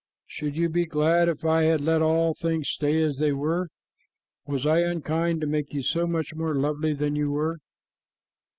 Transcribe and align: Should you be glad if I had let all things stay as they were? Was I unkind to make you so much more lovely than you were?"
Should 0.25 0.55
you 0.55 0.67
be 0.67 0.87
glad 0.87 1.29
if 1.29 1.45
I 1.45 1.61
had 1.65 1.79
let 1.79 2.01
all 2.01 2.33
things 2.33 2.67
stay 2.69 3.03
as 3.03 3.19
they 3.19 3.31
were? 3.31 3.67
Was 4.47 4.65
I 4.65 4.79
unkind 4.79 5.41
to 5.41 5.45
make 5.45 5.73
you 5.75 5.83
so 5.83 6.07
much 6.07 6.33
more 6.33 6.55
lovely 6.55 6.95
than 6.95 7.15
you 7.15 7.29
were?" 7.29 7.59